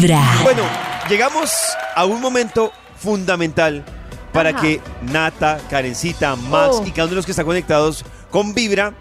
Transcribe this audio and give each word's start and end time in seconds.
Vibra. 0.00 0.22
Bueno, 0.44 0.62
llegamos 1.08 1.50
a 1.96 2.04
un 2.04 2.20
momento 2.20 2.72
fundamental 3.00 3.84
para 4.32 4.50
Ajá. 4.50 4.60
que 4.60 4.80
Nata, 5.02 5.58
Karencita, 5.68 6.36
Max 6.36 6.76
Oh. 6.80 6.84
y 6.86 6.90
cada 6.92 7.04
uno 7.04 7.10
de 7.10 7.16
los 7.16 7.24
que 7.26 7.32
están 7.32 7.46
conectados 7.46 8.04
con 8.30 8.54
Vibra 8.54 8.94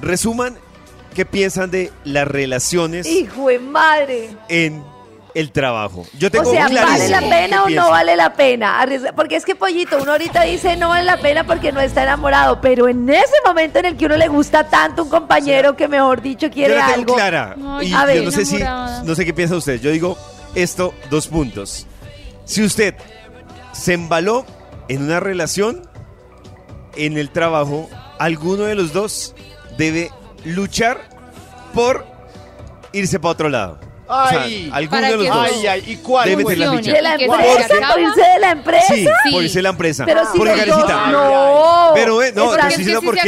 resuman 0.00 0.56
qué 1.14 1.24
piensan 1.24 1.70
de 1.70 1.92
las 2.02 2.26
relaciones 2.26 3.06
Hijo 3.06 3.46
de 3.48 3.60
madre. 3.60 4.36
en 4.48 4.82
el 5.34 5.50
trabajo. 5.50 6.06
Yo 6.18 6.30
tengo 6.30 6.48
O 6.48 6.52
sea, 6.52 6.68
¿vale 6.68 7.08
la 7.08 7.20
pena 7.20 7.64
o 7.64 7.68
no 7.68 7.90
vale 7.90 8.16
la 8.16 8.34
pena? 8.34 8.86
Porque 9.16 9.36
es 9.36 9.44
que, 9.44 9.54
Pollito, 9.56 9.98
uno 10.00 10.12
ahorita 10.12 10.42
dice 10.44 10.76
no 10.76 10.88
vale 10.90 11.04
la 11.04 11.16
pena 11.16 11.44
porque 11.44 11.72
no 11.72 11.80
está 11.80 12.04
enamorado, 12.04 12.60
pero 12.60 12.88
en 12.88 13.08
ese 13.10 13.34
momento 13.44 13.80
en 13.80 13.86
el 13.86 13.96
que 13.96 14.06
uno 14.06 14.16
le 14.16 14.28
gusta 14.28 14.68
tanto 14.68 15.02
un 15.02 15.08
compañero 15.10 15.76
que, 15.76 15.88
mejor 15.88 16.22
dicho, 16.22 16.46
Yo 16.46 16.52
quiere 16.52 16.76
la 16.76 16.86
tengo 16.86 17.00
algo. 17.00 17.14
clara. 17.16 17.56
Ay, 17.78 17.88
y 17.88 17.94
a 17.94 18.00
yo 18.00 18.06
ver. 18.06 18.24
no 18.24 18.30
sé 18.30 18.44
si, 18.44 18.58
no 18.62 19.14
sé 19.14 19.24
qué 19.24 19.34
piensa 19.34 19.56
usted. 19.56 19.80
Yo 19.80 19.90
digo 19.90 20.16
esto, 20.54 20.94
dos 21.10 21.26
puntos. 21.26 21.86
Si 22.44 22.62
usted 22.62 22.94
se 23.72 23.94
embaló 23.94 24.46
en 24.88 25.02
una 25.02 25.18
relación, 25.18 25.88
en 26.96 27.18
el 27.18 27.30
trabajo, 27.30 27.88
alguno 28.20 28.64
de 28.64 28.76
los 28.76 28.92
dos 28.92 29.34
debe 29.76 30.10
luchar 30.44 31.00
por 31.74 32.06
irse 32.92 33.18
para 33.18 33.32
otro 33.32 33.48
lado. 33.48 33.80
O 34.06 34.28
sea, 34.28 34.42
Ay. 34.42 34.70
alguno 34.72 35.00
de 35.02 35.16
los 35.16 35.26
dos. 35.28 35.48
Ay, 35.52 35.66
ay, 35.66 35.84
¿y 35.86 35.96
cuál? 35.96 36.28
Debe 36.28 36.44
ser 36.44 36.58
la 36.58 36.70
Funcione. 36.72 36.96
¿De 36.98 37.02
la 37.02 37.14
empresa? 37.14 37.92
¿Por 37.92 38.00
irse 38.02 38.20
de 38.20 38.38
la 38.40 38.50
empresa? 38.50 38.94
Sí, 38.94 39.06
Sí. 39.24 39.32
por 39.32 39.42
irse 39.44 39.62
la 39.62 39.68
empresa. 39.70 40.04
Pero 40.04 40.20
si 40.32 40.38
Porque, 40.38 40.54
Karencita, 40.54 41.06
no. 41.10 41.90
Pero, 41.94 42.22
eh, 42.22 42.32
no, 42.36 42.44
Porque 42.44 42.60
te 42.60 42.66
es 42.66 42.72
estoy 42.72 42.84
diciendo 42.84 43.02
por 43.02 43.14
qué. 43.14 43.22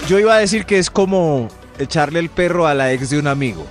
yo 0.09 0.19
iba 0.19 0.35
a 0.35 0.39
decir 0.39 0.65
que 0.67 0.79
es 0.79 0.91
como 0.91 1.49
echarle 1.79 2.19
el 2.21 2.29
perro 2.31 2.67
a 2.67 2.75
la 2.75 2.93
ex 2.93 3.11
de 3.11 3.19
un 3.19 3.27
amigo. 3.29 3.65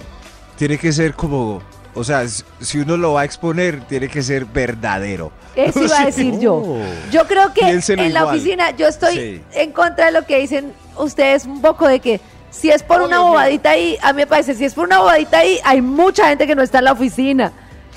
Tiene 0.57 0.77
que 0.77 0.91
ser 0.93 1.13
como, 1.13 1.61
o 1.93 2.03
sea, 2.03 2.23
s- 2.23 2.43
si 2.61 2.79
uno 2.79 2.97
lo 2.97 3.13
va 3.13 3.21
a 3.21 3.25
exponer, 3.25 3.81
tiene 3.87 4.07
que 4.07 4.23
ser 4.23 4.45
verdadero. 4.45 5.31
Eso 5.55 5.83
iba 5.83 5.99
a 5.99 6.05
decir 6.05 6.39
yo. 6.39 6.55
Oh. 6.55 6.81
Yo 7.11 7.27
creo 7.27 7.53
que 7.53 7.61
Piénselo 7.61 8.03
en 8.03 8.13
la 8.13 8.21
igual. 8.21 8.35
oficina 8.35 8.71
yo 8.77 8.87
estoy 8.87 9.15
Sí. 9.15 9.41
en 9.53 9.71
contra 9.71 10.07
de 10.07 10.11
lo 10.13 10.25
que 10.25 10.39
dicen 10.39 10.71
ustedes 10.97 11.45
un 11.45 11.61
poco 11.61 11.87
de 11.87 11.99
que 11.99 12.19
si 12.49 12.69
es 12.71 12.83
por 12.83 13.01
Oh, 13.01 13.05
una 13.05 13.19
bobadita 13.19 13.71
ahí, 13.71 13.97
a 14.01 14.13
mí 14.13 14.17
me 14.17 14.27
parece, 14.27 14.55
si 14.55 14.65
es 14.65 14.73
por 14.73 14.85
una 14.85 14.99
bobadita 14.99 15.39
ahí, 15.39 15.59
hay 15.63 15.81
mucha 15.81 16.27
gente 16.29 16.47
que 16.47 16.55
no 16.55 16.61
está 16.63 16.79
en 16.79 16.85
la 16.85 16.91
oficina. 16.93 17.51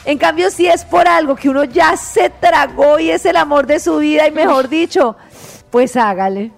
En 0.04 0.16
cambio, 0.18 0.50
si 0.50 0.66
es 0.66 0.84
por 0.84 1.06
algo 1.06 1.36
que 1.36 1.48
uno 1.48 1.64
ya 1.64 1.96
se 1.96 2.30
tragó 2.30 2.98
y 2.98 3.10
es 3.10 3.24
el 3.26 3.36
amor 3.36 3.66
de 3.66 3.78
su 3.80 3.98
vida 3.98 4.26
y 4.26 4.30
mejor 4.30 4.68
dicho, 4.68 5.16
pues 5.70 5.96
hágale. 5.96 6.52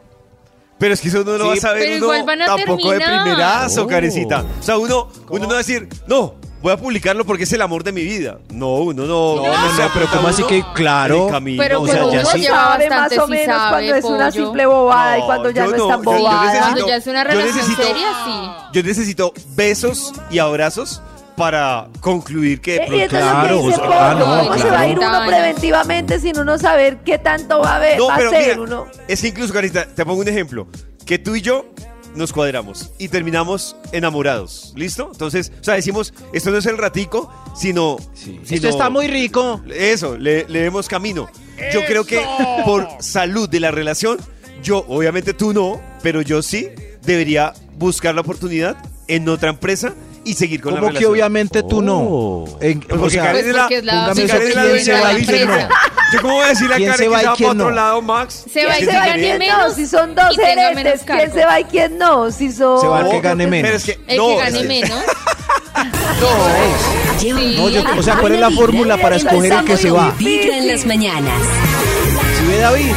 Pero 0.78 0.94
es 0.94 1.00
que 1.00 1.08
eso 1.08 1.22
no 1.24 1.32
lo 1.38 1.44
Sí, 1.44 1.48
va 1.48 1.52
a 1.54 1.56
saber 1.56 1.82
pero 1.82 1.96
uno 1.96 2.04
igual 2.06 2.24
van 2.24 2.42
a 2.42 2.46
tampoco 2.46 2.90
de 2.90 2.96
primerazo, 3.00 3.82
Oh. 3.82 3.86
Karencita. 3.86 4.44
O 4.58 4.62
sea, 4.62 4.78
uno, 4.78 5.08
uno 5.28 5.42
no 5.42 5.48
va 5.48 5.54
a 5.54 5.58
decir, 5.58 5.88
no, 6.06 6.34
voy 6.62 6.72
a 6.72 6.76
publicarlo 6.76 7.24
porque 7.26 7.44
es 7.44 7.52
el 7.52 7.60
amor 7.62 7.82
de 7.84 7.92
mi 7.92 8.02
vida. 8.02 8.38
No, 8.50 8.74
uno 8.76 9.04
no. 9.04 9.36
No, 9.36 9.42
no, 9.42 9.72
no, 9.72 9.90
pero 9.92 10.06
¿cómo 10.10 10.28
así 10.28 10.42
que 10.44 10.64
claro? 10.74 11.28
Camino. 11.28 11.62
Pero 11.62 11.82
o 11.82 11.86
sea, 11.86 12.00
como 12.00 12.12
ya 12.12 12.20
uno 12.20 12.30
sí. 12.30 12.40
lleva 12.40 12.56
sabe 12.56 12.88
bastante, 12.88 13.16
más 13.16 13.24
o 13.24 13.28
menos 13.28 13.56
sabe, 13.56 13.70
cuando 13.70 13.94
es 13.96 14.04
una 14.04 14.30
pollo. 14.30 14.44
simple 14.44 14.66
bobada 14.66 15.18
y 15.18 15.22
cuando 15.22 15.50
ya 15.50 15.64
no, 15.64 15.70
no, 15.70 15.76
es 15.76 15.88
tan 15.88 16.02
yo- 16.02 16.12
yo 16.12 16.18
bobada. 16.18 16.42
necesito- 16.44 16.62
Cuando 16.62 16.88
ya 16.88 16.96
es 16.96 17.06
una 17.06 17.24
relación 17.24 17.56
necesito- 17.56 17.82
seria, 17.82 18.08
sí. 18.24 18.50
Yo 18.72 18.82
necesito 18.82 19.32
besos 19.56 20.12
y 20.30 20.38
abrazos 20.38 21.02
para 21.36 21.88
concluir 22.00 22.60
que 22.60 22.76
Eh, 22.76 23.04
Y 23.04 23.08
Claro, 23.08 23.48
que 23.48 23.66
dice 23.66 23.80
ah, 23.82 24.14
no, 24.18 24.24
¿cómo 24.44 24.58
se 24.58 24.70
va 24.70 24.80
a 24.80 24.86
ir 24.86 24.98
uno 24.98 25.26
preventivamente 25.26 26.20
sin 26.20 26.38
uno 26.38 26.58
saber 26.58 26.98
qué 26.98 27.18
tanto 27.18 27.60
va 27.60 27.76
a, 27.76 27.78
ver, 27.78 27.98
No, 27.98 28.06
va 28.08 28.14
a 28.16 28.18
mira, 28.18 28.60
uno? 28.60 28.86
es 29.08 29.24
incluso, 29.24 29.52
Carita, 29.52 29.86
te 29.86 30.04
pongo 30.04 30.20
un 30.20 30.28
ejemplo. 30.28 30.66
Que 31.06 31.18
tú 31.18 31.34
y 31.34 31.40
yo 31.42 31.64
nos 32.14 32.32
cuadramos 32.32 32.90
y 32.98 33.08
terminamos 33.08 33.76
enamorados. 33.92 34.72
¿Listo? 34.76 35.08
Entonces, 35.12 35.52
o 35.60 35.64
sea, 35.64 35.74
decimos, 35.74 36.12
esto 36.32 36.50
no 36.50 36.58
es 36.58 36.66
el 36.66 36.78
ratico, 36.78 37.32
sino... 37.56 37.96
sino- 38.14 38.42
Esto 38.48 38.68
está 38.68 38.90
muy 38.90 39.06
rico. 39.08 39.62
Eso, 39.74 40.16
le, 40.18 40.46
le 40.48 40.60
demos 40.60 40.88
camino. 40.88 41.28
Yo 41.72 41.84
creo 41.86 42.04
que 42.04 42.20
por 42.64 42.86
salud 43.00 43.48
de 43.48 43.60
la 43.60 43.70
relación, 43.70 44.18
yo, 44.62 44.84
obviamente 44.88 45.32
tú 45.34 45.52
no, 45.52 45.80
pero 46.02 46.20
yo 46.22 46.42
sí 46.42 46.68
debería 47.02 47.52
buscar 47.78 48.14
la 48.14 48.20
oportunidad 48.22 48.76
en 49.08 49.28
otra 49.28 49.50
empresa 49.50 49.94
y 50.24 50.34
seguir 50.34 50.60
con 50.60 50.74
la 50.74 50.80
Como 50.80 50.88
que 50.88 50.94
relación. 50.94 51.12
obviamente 51.12 51.62
tú 51.62 51.82
no. 51.82 51.98
Oh. 52.00 52.58
En- 52.60 52.80
Pues 52.80 52.92
o 52.96 53.00
porque 53.00 53.14
sea, 53.14 53.22
Karen 53.24 53.36
Pues 53.42 53.46
es 53.46 53.54
la- 53.54 53.62
porque 53.62 53.76
es 53.78 53.84
la 53.84 53.92
póngame 53.92 54.14
Si 54.14 54.22
eso, 54.22 54.32
Karen 54.32 54.48
es 54.48 54.54
la 54.54 54.62
¿quién 54.62 54.70
dueña 54.72 55.12
se 55.12 55.18
dice 55.18 55.46
no. 55.46 55.58
Yo 56.12 56.20
cómo 56.20 56.34
voy 56.34 56.44
a 56.44 56.48
decirle 56.48 56.74
a 56.74 56.76
¿Quién 56.76 56.90
Karen 56.90 56.98
se 56.98 57.02
que 57.04 57.08
va 57.08 57.18
se 57.18 57.24
y 57.24 57.26
va 57.28 57.34
quién 57.36 57.50
otro 57.50 57.64
no? 57.64 57.70
lado, 57.70 58.02
Max? 58.02 58.44
Se 58.52 58.66
va 58.66 58.72
y 58.74 58.76
¿Quién 58.78 58.90
se 58.90 58.92
se 58.92 58.98
va 59.08 59.14
quién 59.14 59.38
menos. 59.38 59.58
no? 59.68 59.74
Si 59.74 59.86
son 59.86 60.14
dos 60.14 60.24
y 60.32 60.36
tenga 60.36 60.54
menos 60.54 60.66
gerentes, 60.76 61.02
¿quién 61.04 61.18
cargo. 61.18 61.34
se 61.34 61.44
va 61.46 61.60
y 61.60 61.64
quién 61.64 61.98
no? 61.98 62.30
Si 62.30 62.52
son... 62.52 62.80
Se 62.80 62.86
va 62.86 63.00
el 63.00 63.10
que 63.10 63.20
gane 63.20 63.44
Pero 63.48 63.50
menos. 63.62 63.72
es 63.74 63.84
que, 63.84 64.00
El 64.06 64.16
no, 64.18 64.26
que 64.28 64.32
es 64.34 64.38
gane 64.40 64.58
que- 64.60 64.68
menos. 64.68 65.04
No, 67.58 67.68
yo- 67.68 67.82
o 67.98 68.02
sea, 68.02 68.16
¿cuál 68.18 68.32
es 68.34 68.40
la 68.40 68.50
fórmula 68.50 68.96
para 68.98 69.16
escoger 69.16 69.52
el 69.52 69.64
que 69.64 69.76
se 69.76 69.90
va? 69.90 70.14
Vibra 70.18 70.58
en 70.58 70.68
las 70.68 70.84
mañanas. 70.86 71.40
Si 72.38 72.46
ve 72.46 72.58
David, 72.58 72.92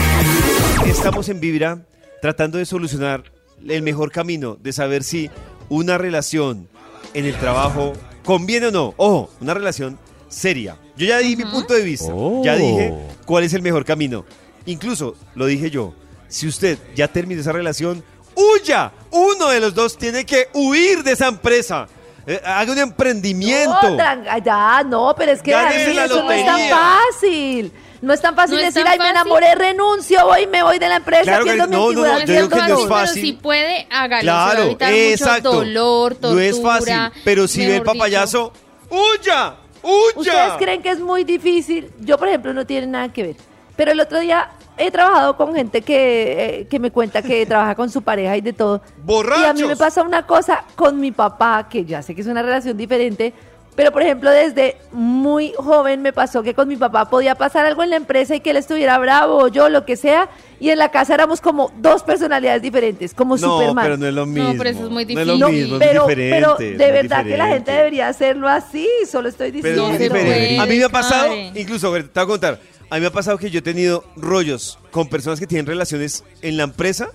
Estamos 0.88 1.30
en 1.30 1.40
Vibra 1.40 1.80
tratando 2.22 2.58
de 2.58 2.66
solucionar 2.66 3.24
el 3.68 3.82
mejor 3.82 4.12
camino 4.12 4.56
de 4.62 4.72
saber 4.72 5.04
si 5.04 5.30
una 5.70 5.98
relación 5.98 6.68
en 7.16 7.26
el 7.26 7.36
trabajo 7.40 7.94
conviene 8.24 8.68
o 8.68 8.72
no. 8.72 8.94
Ojo, 8.98 9.30
una 9.40 9.54
relación 9.54 9.98
seria. 10.28 10.78
Yo 10.98 11.08
ya 11.08 11.20
di 11.20 11.36
mi 11.36 11.46
punto 11.46 11.74
de 11.74 11.82
vista. 11.82 12.14
Oh. 12.14 12.44
Ya 12.44 12.56
dije 12.56 12.94
cuál 13.26 13.46
es 13.46 13.54
el 13.54 13.62
mejor 13.62 13.86
camino. 13.86 14.26
Incluso 14.66 15.16
lo 15.34 15.46
dije 15.46 15.72
yo. 15.72 15.94
Si 16.28 16.48
usted 16.48 16.78
ya 16.94 17.08
terminó 17.08 17.40
esa 17.40 17.54
relación, 17.54 18.04
huya. 18.36 18.92
Uno 19.12 19.50
de 19.50 19.62
los 19.62 19.74
dos 19.74 19.98
tiene 19.98 20.26
que 20.26 20.50
huir 20.54 21.04
de 21.04 21.14
esa 21.14 21.28
empresa. 21.28 21.88
Eh, 22.28 22.42
haga 22.44 22.72
un 22.72 22.80
emprendimiento. 22.80 23.92
No, 23.92 24.38
ya, 24.44 24.84
no, 24.84 25.14
pero 25.18 25.32
es 25.32 25.42
que 25.42 25.52
Gánese 25.52 25.80
David, 25.86 25.96
la 25.96 26.06
eso 26.06 26.24
no 26.24 26.32
es 26.32 26.46
tan 26.46 26.60
fácil. 26.70 27.72
No 28.06 28.14
es 28.14 28.22
tan 28.22 28.36
fácil 28.36 28.58
No 28.58 28.62
es 28.62 28.72
decir, 28.72 28.84
tan 28.84 28.94
ay, 28.94 29.00
me 29.00 29.10
enamoré, 29.10 29.56
renuncio, 29.56 30.24
voy 30.26 30.44
y 30.44 30.48
me 30.48 30.62
voy 30.62 30.78
de 30.78 30.88
la 30.88 30.98
empresa, 30.98 31.24
Claro 31.24 31.46
que 31.46 31.56
no, 31.56 31.66
no, 31.66 31.92
no, 31.92 32.20
digo 32.20 32.50
que 32.50 32.56
no 32.56 32.80
es 32.80 32.88
fácil. 32.88 33.22
Pero 33.22 33.28
si 33.28 33.34
puede, 33.34 33.88
hágalo. 33.90 34.22
Claro, 34.22 34.52
se 34.52 34.58
va 34.58 34.62
a 34.62 34.66
evitar 34.68 34.94
exacto. 34.94 35.54
mucho 35.54 35.66
dolor, 35.66 36.12
tortura. 36.14 36.34
no 36.34 36.40
es 36.40 36.62
fácil, 36.62 37.22
pero 37.24 37.48
si 37.48 37.66
ve 37.66 37.78
el 37.78 37.82
papayazo, 37.82 38.54
¡huya! 38.92 39.56
¡huya! 39.82 40.14
¿Ustedes 40.16 40.54
creen 40.60 40.84
que 40.84 40.92
es 40.92 41.00
muy 41.00 41.24
difícil? 41.24 41.92
Yo, 42.00 42.20
por 42.20 42.28
ejemplo, 42.28 42.54
no 42.54 42.64
tiene 42.64 42.86
nada 42.86 43.12
que 43.12 43.24
ver. 43.24 43.36
Pero 43.76 43.92
el 43.92 44.00
otro 44.00 44.20
día 44.20 44.52
he 44.78 44.92
trabajado 44.92 45.36
con 45.36 45.56
gente 45.56 45.82
que, 45.82 46.60
eh, 46.60 46.68
que 46.68 46.78
me 46.78 46.92
cuenta 46.92 47.24
que 47.24 47.44
trabaja 47.48 47.74
con 47.74 47.90
su 47.90 48.04
pareja 48.04 48.38
y 48.38 48.42
de 48.42 48.54
todo. 48.54 48.82
¡Borrachos! 49.04 49.44
Y 49.44 49.46
a 49.46 49.54
mí 49.54 49.64
me 49.64 49.76
pasa 49.76 50.04
una 50.04 50.28
cosa 50.28 50.64
con 50.76 51.00
mi 51.00 51.12
papá, 51.12 51.68
que 51.68 51.84
ya 51.86 52.04
sé 52.04 52.14
que 52.14 52.22
es 52.22 52.28
una 52.28 52.44
relación 52.44 52.78
diferente, 52.78 53.34
Pero, 53.76 53.92
por 53.92 54.02
ejemplo, 54.04 54.30
desde 54.32 54.78
muy 54.94 55.52
joven 55.58 56.02
me 56.02 56.14
pasó 56.14 56.44
que 56.44 56.54
con 56.54 56.68
mi 56.70 56.78
papá 56.78 57.10
podía 57.10 57.36
pasar 57.36 57.66
algo 57.66 57.84
en 57.84 57.90
la 57.90 57.98
empresa 57.98 58.34
y 58.36 58.40
que 58.40 58.52
él 58.52 58.58
estuviera 58.58 58.98
bravo 58.98 59.38
o 59.38 59.48
yo, 59.50 59.68
lo 59.68 59.84
que 59.86 59.98
sea, 59.98 60.30
y 60.62 60.70
en 60.70 60.78
la 60.78 60.92
casa 60.92 61.14
éramos 61.14 61.42
como 61.42 61.74
dos 61.82 62.02
personalidades 62.04 62.62
diferentes, 62.62 63.14
como 63.14 63.36
No, 63.36 63.60
Superman. 63.60 63.84
pero 63.86 63.98
no 63.98 64.08
es 64.08 64.14
lo 64.14 64.26
mismo. 64.26 64.54
pero 64.58 64.70
eso 64.70 64.86
es 64.86 64.90
muy 64.90 65.06
No 65.06 65.20
es 65.20 65.28
lo 65.28 65.38
No, 65.38 65.50
mismo, 65.50 65.78
pero, 65.78 66.04
es 66.04 66.08
diferente. 66.08 66.36
pero 66.40 66.60
es 66.60 66.78
de 66.78 66.92
verdad 66.92 67.26
que 67.26 67.38
la 67.38 67.48
gente 67.48 67.72
debería 67.74 68.08
hacerlo 68.08 68.48
así, 68.48 68.88
solo 69.12 69.28
estoy 69.28 69.52
Pero 69.52 69.64
diciendo. 69.84 69.90
es 69.92 69.98
se 69.98 70.04
diferente. 70.04 70.60
A 70.60 70.66
mí 70.66 70.78
me 70.78 70.84
ha 70.86 70.90
pasado, 70.90 71.34
incluso, 71.54 71.88
a 71.88 71.92
ver, 71.92 72.08
te 72.08 72.20
voy 72.20 72.24
a 72.24 72.28
contar. 72.28 72.60
A 72.90 72.96
mí 72.96 73.02
me 73.02 73.08
ha 73.08 73.12
pasado 73.12 73.38
que 73.38 73.50
yo 73.52 73.60
he 73.60 73.62
tenido 73.62 74.06
rollos 74.16 74.80
con 74.92 75.10
personas 75.10 75.40
que 75.40 75.48
tienen 75.48 75.66
relaciones 75.66 76.24
en 76.42 76.56
la 76.56 76.64
empresa 76.64 77.10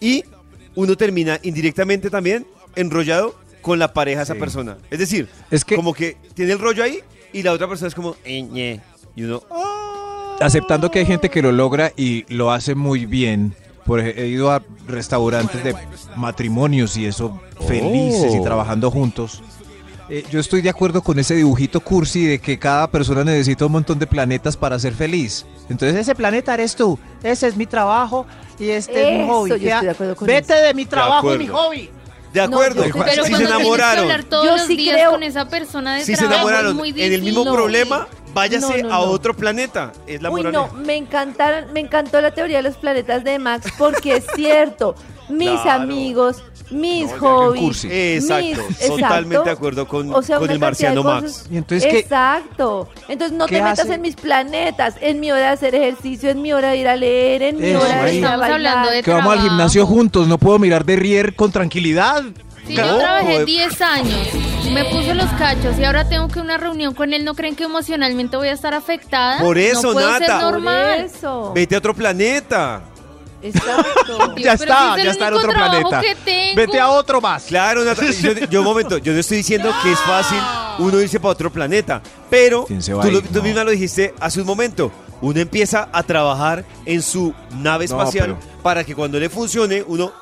y 0.00 0.24
uno 0.74 0.96
termina 0.96 1.38
indirectamente 1.42 2.10
también 2.10 2.46
enrollado 2.76 3.36
con 3.64 3.78
la 3.80 3.92
pareja 3.92 4.18
de 4.18 4.24
esa 4.24 4.34
Sí. 4.34 4.40
persona. 4.40 4.76
Es 4.90 4.98
decir, 5.00 5.28
Es 5.50 5.64
que- 5.64 5.74
como 5.74 5.92
que 5.94 6.16
tiene 6.34 6.52
el 6.52 6.58
rollo 6.60 6.84
ahí 6.84 7.00
y 7.32 7.42
la 7.42 7.52
otra 7.52 7.66
persona 7.66 7.88
es 7.88 7.94
como, 7.94 8.14
eh, 8.24 8.42
ñe. 8.42 8.80
y 9.16 9.22
uno, 9.24 9.42
"Ah". 9.50 10.36
aceptando 10.40 10.90
que 10.90 10.98
hay 11.00 11.06
gente 11.06 11.28
que 11.30 11.40
lo 11.42 11.50
logra 11.52 11.92
y 11.96 12.24
lo 12.32 12.50
hace 12.52 12.74
muy 12.74 13.06
bien. 13.06 13.54
Por 13.86 14.00
he 14.00 14.26
ido 14.28 14.50
a 14.50 14.62
restaurantes 14.86 15.62
de 15.62 15.74
matrimonios 16.16 16.96
y 16.96 17.06
eso, 17.06 17.40
felices 17.68 18.34
y 18.34 18.38
Oh. 18.38 18.42
trabajando 18.42 18.90
juntos. 18.90 19.42
Eh, 20.10 20.22
yo 20.30 20.38
estoy 20.40 20.60
de 20.62 20.68
acuerdo 20.68 21.02
con 21.02 21.18
ese 21.18 21.34
dibujito 21.34 21.80
cursi 21.80 22.26
de 22.26 22.38
que 22.38 22.58
cada 22.58 22.90
persona 22.90 23.24
necesita 23.24 23.64
un 23.66 23.72
montón 23.72 23.98
de 23.98 24.06
planetas 24.06 24.56
para 24.56 24.78
ser 24.78 24.92
feliz. 24.94 25.46
Entonces 25.70 25.96
ese 25.98 26.14
planeta 26.14 26.52
eres 26.54 26.76
tú, 26.76 26.98
ese 27.22 27.46
es 27.48 27.56
mi 27.56 27.64
trabajo 27.66 28.26
y 28.58 28.68
este 28.68 29.14
es 29.14 29.20
mi 29.20 29.26
hobby. 29.28 29.48
yo 29.50 29.54
estoy 29.56 29.84
de 29.86 29.90
acuerdo 29.90 30.16
con 30.16 30.26
Vete 30.26 30.54
de 30.54 30.74
mi 30.74 30.84
trabajo 30.84 31.34
y 31.34 31.38
mi 31.38 31.46
hobby. 31.46 31.90
De 32.34 32.40
acuerdo, 32.40 32.82
Pero 33.04 33.24
si 33.24 33.32
se 33.32 33.38
que 33.38 33.44
enamoraron, 33.44 34.24
todos 34.24 34.44
Yo 34.44 34.56
los 34.56 34.66
sí 34.66 34.76
días 34.76 34.96
creo- 34.96 35.12
con 35.12 35.22
esa 35.22 35.48
persona 35.48 35.94
de 35.94 36.04
si 36.04 36.16
se 36.16 36.18
trabajo 36.26 36.34
es 36.34 36.42
enamoraron 36.52 36.76
muy 36.76 36.90
en 36.90 37.12
el 37.12 37.22
mismo 37.22 37.40
difícil. 37.42 37.52
problema, 37.54 38.08
váyase 38.34 38.82
No, 38.82 38.88
no, 38.88 38.94
a 38.94 38.98
no. 39.06 39.10
otro 39.12 39.34
planeta. 39.36 39.92
Es 40.06 40.20
la 40.20 40.30
Uy, 40.30 40.42
moraleja. 40.42 40.66
no, 40.66 40.74
me 40.84 40.96
encantaron, 40.96 41.72
me 41.72 41.78
encantó 41.80 42.20
la 42.20 42.32
teoría 42.32 42.56
de 42.56 42.64
los 42.64 42.76
planetas 42.76 43.22
de 43.22 43.38
Max 43.38 43.72
porque 43.78 44.16
es 44.16 44.24
cierto. 44.34 44.96
Mis 45.28 45.48
Claro. 45.60 45.82
amigos, 45.82 46.42
mis 46.70 47.10
No, 47.12 47.18
hobbies, 47.18 47.62
cursi. 47.62 47.88
Exacto, 47.90 48.44
mis- 48.68 48.78
totalmente 48.78 49.34
exacto. 49.36 49.44
de 49.44 49.50
acuerdo 49.50 49.88
con, 49.88 50.14
O 50.14 50.22
sea, 50.22 50.38
con 50.38 50.50
el 50.50 50.58
marciano 50.58 51.02
Max. 51.02 51.46
Y 51.50 51.56
entonces, 51.56 51.90
¿qué? 51.90 51.98
Exacto. 52.00 52.88
Entonces 53.08 53.36
no 53.36 53.46
¿Qué 53.46 53.56
te 53.56 53.62
metas 53.62 53.80
hace? 53.80 53.94
en 53.94 54.02
mis 54.02 54.16
planetas, 54.16 54.96
en 55.00 55.20
mi 55.20 55.30
hora 55.32 55.40
de 55.42 55.48
hacer 55.48 55.74
ejercicio, 55.74 56.28
en 56.30 56.42
mi 56.42 56.52
hora 56.52 56.70
de 56.70 56.76
ir 56.78 56.88
a 56.88 56.96
leer, 56.96 57.42
en 57.42 57.56
mi 57.60 57.74
hora 57.74 58.04
de 58.04 58.14
ir 58.16 58.24
a 58.24 58.28
Estamos 58.28 58.40
bailar. 58.40 58.52
hablando 58.52 58.90
de 58.90 59.02
Que 59.02 59.10
vamos 59.12 59.32
al 59.32 59.40
gimnasio 59.42 59.86
juntos, 59.86 60.28
no 60.28 60.38
puedo 60.38 60.58
mirar 60.58 60.84
de 60.84 60.96
rier 60.96 61.34
con 61.34 61.50
tranquilidad. 61.52 62.22
Si 62.66 62.74
No, 62.76 62.86
yo 62.86 62.98
trabajé 62.98 63.36
eh. 63.36 63.44
10 63.44 63.82
años, 63.82 64.28
me 64.72 64.84
puse 64.86 65.14
los 65.14 65.30
cachos 65.32 65.78
y 65.78 65.84
ahora 65.84 66.08
tengo 66.08 66.28
que 66.28 66.40
una 66.40 66.56
reunión 66.56 66.94
con 66.94 67.12
él, 67.12 67.22
¿no 67.22 67.34
creen 67.34 67.54
que 67.56 67.64
emocionalmente 67.64 68.38
voy 68.38 68.48
a 68.48 68.52
estar 68.52 68.72
afectada? 68.72 69.38
Por 69.38 69.58
eso, 69.58 69.88
no 69.88 69.92
puedo 69.92 70.10
ser 70.12 70.20
Nata. 70.28 70.40
Por 70.40 70.52
normal. 70.52 71.00
eso. 71.04 71.52
Vete 71.54 71.74
a 71.74 71.78
otro 71.78 71.94
planeta. 71.94 72.82
Exacto. 73.48 74.34
Ya 74.36 74.56
pero 74.56 74.56
si 74.56 74.62
está, 74.64 74.96
es 74.98 75.04
ya 75.04 75.10
está 75.12 75.28
en 75.28 75.34
otro 75.34 75.52
planeta. 75.52 76.02
Vete 76.56 76.80
a 76.80 76.88
otro 76.90 77.20
más. 77.20 77.44
Claro, 77.44 77.84
Nata, 77.84 78.02
yo, 78.10 78.32
yo 78.32 78.58
un 78.60 78.64
momento, 78.64 78.98
yo 78.98 79.12
no 79.12 79.18
estoy 79.20 79.38
diciendo 79.38 79.72
que 79.82 79.92
es 79.92 80.00
fácil 80.00 80.38
uno 80.78 81.00
irse 81.00 81.20
para 81.20 81.32
otro 81.32 81.52
planeta, 81.52 82.02
pero 82.30 82.64
¿Quién 82.66 82.82
se 82.82 82.92
va 82.94 83.02
tú, 83.02 83.08
a 83.08 83.12
lo- 83.12 83.18
ir? 83.18 83.28
tú 83.28 83.38
No. 83.38 83.42
misma 83.42 83.64
lo 83.64 83.70
dijiste 83.70 84.14
hace 84.20 84.40
un 84.40 84.46
momento, 84.46 84.90
uno 85.20 85.38
empieza 85.40 85.88
a 85.92 86.02
trabajar 86.02 86.64
en 86.84 87.00
su 87.02 87.32
nave 87.52 87.86
No, 87.86 87.96
espacial 87.98 88.36
para 88.62 88.82
que 88.84 88.94
cuando 88.94 89.18
le 89.20 89.28
funcione 89.28 89.84
uno 89.86 90.12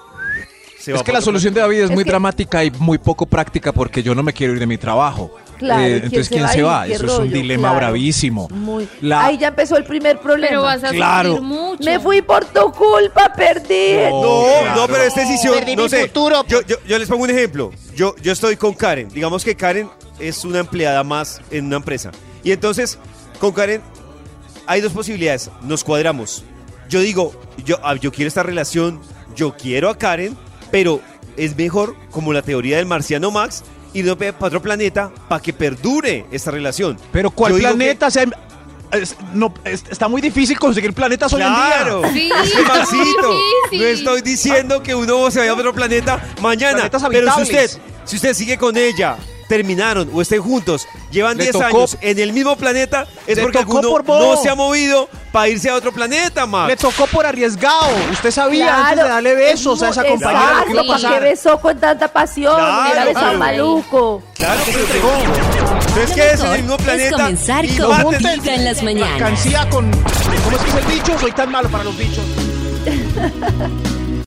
se 0.78 0.92
va 0.92 0.98
Es 0.98 1.02
que 1.02 1.06
para 1.06 1.12
la 1.14 1.18
otro 1.20 1.24
solución 1.26 1.54
de 1.54 1.60
David 1.60 1.78
es, 1.78 1.84
Es 1.84 1.90
muy 1.90 2.04
que- 2.04 2.10
dramática 2.10 2.64
y 2.64 2.70
muy 2.72 2.98
poco 2.98 3.24
práctica 3.26 3.72
porque 3.72 4.02
yo 4.02 4.14
no 4.14 4.22
me 4.22 4.32
quiero 4.32 4.52
ir 4.52 4.58
de 4.58 4.66
mi 4.66 4.78
trabajo. 4.78 5.34
Claro, 5.62 5.82
¿y 5.82 5.84
Eh, 5.84 5.88
quién 5.90 6.04
entonces, 6.04 6.26
se 6.26 6.34
¿quién 6.34 6.44
va 6.44 6.48
se 6.52 6.60
a 6.60 6.64
va? 6.64 6.86
Eso 6.86 7.06
es 7.06 7.12
un 7.12 7.30
dilema 7.30 7.68
Claro. 7.70 7.76
bravísimo. 7.76 8.48
Muy. 8.50 8.88
La- 9.00 9.24
Ahí 9.26 9.38
ya 9.38 9.48
empezó 9.48 9.76
el 9.76 9.84
primer 9.84 10.18
problema. 10.20 10.48
Pero 10.48 10.62
vas 10.62 10.84
a 10.84 10.90
Claro. 10.90 11.40
mucho. 11.40 11.82
Me 11.84 11.98
fui 12.00 12.20
por 12.22 12.44
tu 12.44 12.70
culpa, 12.72 13.32
perdí. 13.36 13.94
No. 14.10 14.22
No, 14.22 14.44
claro. 14.62 14.80
no, 14.82 14.86
pero 14.88 15.02
esta 15.04 15.20
decisión, 15.20 15.54
Perdí 15.54 15.76
no 15.76 15.84
mi 15.84 15.88
sé. 15.88 16.02
futuro. 16.08 16.44
Yo, 16.48 16.60
yo, 16.62 16.76
yo 16.86 16.98
les 16.98 17.08
pongo 17.08 17.24
un 17.24 17.30
ejemplo. 17.30 17.70
Yo, 17.96 18.14
yo 18.22 18.32
estoy 18.32 18.56
con 18.56 18.74
Karen. 18.74 19.08
Digamos 19.08 19.44
que 19.44 19.54
Karen 19.54 19.88
es 20.18 20.44
una 20.44 20.58
empleada 20.60 21.02
más 21.04 21.40
en 21.50 21.66
una 21.66 21.76
empresa. 21.76 22.10
Y 22.44 22.52
entonces, 22.52 22.98
con 23.38 23.52
Karen 23.52 23.80
hay 24.66 24.80
dos 24.80 24.92
posibilidades. 24.92 25.50
Nos 25.62 25.84
cuadramos. 25.84 26.44
Yo 26.88 27.00
digo, 27.00 27.32
yo, 27.64 27.78
ah, 27.82 27.94
yo 27.96 28.12
quiero 28.12 28.28
esta 28.28 28.42
relación, 28.42 29.00
yo 29.36 29.56
quiero 29.56 29.88
a 29.88 29.96
Karen, 29.96 30.36
pero 30.70 31.00
es 31.36 31.56
mejor, 31.56 31.96
como 32.10 32.32
la 32.32 32.42
teoría 32.42 32.76
del 32.76 32.86
marciano 32.86 33.30
Max, 33.30 33.64
irnos 33.94 34.16
para 34.16 34.46
otro 34.46 34.62
planeta 34.62 35.10
para 35.28 35.42
que 35.42 35.52
perdure 35.52 36.26
esta 36.30 36.50
relación. 36.50 36.98
Pero 37.12 37.30
¿cuál 37.30 37.52
Yo 37.52 37.58
planeta? 37.58 38.08
Es- 38.92 39.16
no, 39.32 39.54
es- 39.64 39.84
está 39.90 40.06
muy 40.06 40.20
difícil 40.20 40.58
conseguir 40.58 40.92
planetas 40.92 41.32
hoy 41.32 41.40
en 41.40 41.48
Claro, 41.54 42.02
día. 42.02 42.12
Sí, 42.12 42.30
es 42.44 42.52
que 42.52 42.62
no 43.78 43.84
estoy 43.84 44.20
diciendo 44.20 44.82
que 44.82 44.94
uno 44.94 45.30
se 45.30 45.38
vaya 45.38 45.52
a 45.52 45.54
otro 45.54 45.72
planeta 45.72 46.22
mañana, 46.42 46.74
Planetas 46.90 47.02
pero 47.10 47.34
si 47.34 47.40
usted, 47.42 47.70
si 48.04 48.16
usted 48.16 48.34
sigue 48.34 48.58
con 48.58 48.76
ella, 48.76 49.16
terminaron 49.56 50.08
o 50.14 50.22
estén 50.22 50.40
juntos, 50.40 50.88
llevan 51.10 51.36
Le 51.36 51.44
10 51.44 51.52
tocó- 51.56 51.64
años 51.66 51.98
en 52.00 52.18
el 52.18 52.32
mismo 52.32 52.56
planeta, 52.56 53.06
es 53.26 53.38
porque 53.38 53.58
alguno 53.58 53.98
no 54.06 54.36
se 54.42 54.48
ha 54.48 54.54
movido 54.54 55.10
para 55.30 55.48
irse 55.48 55.68
a 55.68 55.74
otro 55.74 55.92
planeta, 55.92 56.46
Max. 56.46 56.68
Le 56.68 56.76
tocó 56.76 57.06
por 57.06 57.26
arriesgado. 57.26 57.86
Usted 58.12 58.30
sabía 58.30 58.86
antes 58.88 59.04
de 59.04 59.10
darle 59.10 59.34
besos 59.34 59.82
a 59.82 59.90
esa 59.90 60.02
Es 60.02 60.08
compañera 60.10 60.60
lo 60.60 60.64
que 60.64 60.70
iba 60.72 60.80
a 60.80 60.84
exacto, 60.84 60.86
¿para 60.86 61.02
pasar. 61.02 61.12
qué 61.22 61.28
besó 61.28 61.60
con 61.60 61.78
tanta 61.78 62.08
pasión? 62.08 62.54
Claro, 62.56 62.82
Hubiera 62.82 63.04
besado 63.04 63.26
pero- 63.26 63.38
maluco. 63.38 64.22
Claro 64.34 64.64
que 64.64 64.72
se 64.72 64.78
pegó. 64.84 65.12
Entonces 65.88 66.10
quédese 66.14 66.46
en 66.46 66.52
el 66.52 66.58
mismo 66.62 66.76
Es 66.76 66.82
planeta 66.82 67.16
comenzar 67.16 67.64
y 67.66 67.76
con. 67.76 68.08
Vibra 68.18 68.54
en 68.54 68.64
las 68.64 68.82
mañanas. 68.82 69.18
Cancía 69.18 69.68
con. 69.68 69.90
¿Cómo 69.90 70.56
es 70.56 70.62
que 70.62 70.70
es 70.70 70.76
el 70.76 70.88
dicho? 70.92 71.18
Soy 71.20 71.32
tan 71.32 71.50
malo 71.50 71.68
para 71.68 71.84
los 71.84 71.98
dichos. 71.98 72.24